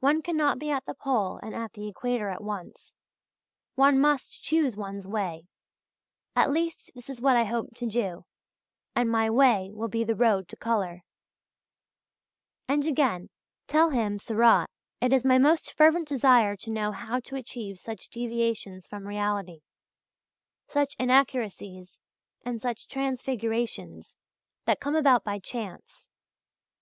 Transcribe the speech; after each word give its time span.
One 0.00 0.20
cannot 0.20 0.58
be 0.58 0.68
at 0.70 0.84
the 0.84 0.92
Pole 0.92 1.40
and 1.42 1.54
at 1.54 1.72
the 1.72 1.88
Equator 1.88 2.28
at 2.28 2.42
once. 2.44 2.92
One 3.74 3.98
must 3.98 4.42
choose 4.42 4.76
one's 4.76 5.08
way; 5.08 5.46
at 6.34 6.50
least 6.50 6.90
this 6.94 7.08
is 7.08 7.22
what 7.22 7.36
I 7.38 7.44
hope 7.44 7.74
to 7.76 7.86
do, 7.86 8.26
and 8.94 9.10
my 9.10 9.30
way 9.30 9.70
will 9.72 9.88
be 9.88 10.04
the 10.04 10.14
road 10.14 10.46
to 10.48 10.56
colour" 10.58 11.04
(page 12.68 12.68
137). 12.68 12.74
And 12.74 12.86
again: 13.22 13.30
"Tell 13.66 13.88
him 13.88 14.18
(Seurat) 14.18 14.68
it 15.00 15.14
is 15.14 15.24
my 15.24 15.38
most 15.38 15.72
fervent 15.72 16.06
desire 16.06 16.54
to 16.56 16.70
know 16.70 16.92
how 16.92 17.18
to 17.20 17.34
achieve 17.34 17.78
such 17.78 18.10
deviations 18.10 18.86
from 18.86 19.06
reality, 19.06 19.60
such 20.68 20.94
inaccuracies 20.98 21.98
and 22.44 22.60
such 22.60 22.88
transfigurations, 22.88 24.16
that 24.66 24.80
come 24.80 24.94
about 24.96 25.24
by 25.24 25.38
chance. 25.38 26.10